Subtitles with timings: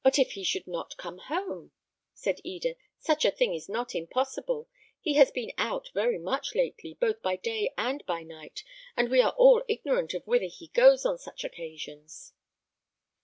[0.03, 1.73] "But if he should not come home?"
[2.15, 4.67] said Eda; "such a thing is not impossible.
[4.99, 8.63] He has been out very much lately, both by day and by night,
[8.97, 12.33] and we are all ignorant of whither he goes on such occasions."